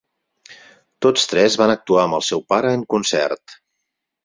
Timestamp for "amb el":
2.07-2.25